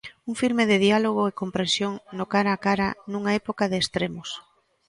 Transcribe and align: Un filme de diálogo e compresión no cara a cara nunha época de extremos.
Un 0.29 0.35
filme 0.41 0.63
de 0.71 0.77
diálogo 0.85 1.23
e 1.27 1.37
compresión 1.41 1.93
no 2.17 2.25
cara 2.33 2.51
a 2.53 2.61
cara 2.67 2.87
nunha 3.11 3.31
época 3.41 3.65
de 3.71 3.77
extremos. 3.81 4.29